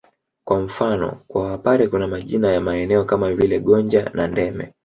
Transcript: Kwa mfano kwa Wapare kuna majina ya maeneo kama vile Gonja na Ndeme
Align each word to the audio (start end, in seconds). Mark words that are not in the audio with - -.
Kwa 0.47 0.59
mfano 0.61 1.19
kwa 1.27 1.43
Wapare 1.47 1.87
kuna 1.87 2.07
majina 2.07 2.51
ya 2.53 2.61
maeneo 2.61 3.05
kama 3.05 3.33
vile 3.35 3.59
Gonja 3.59 4.09
na 4.13 4.27
Ndeme 4.27 4.73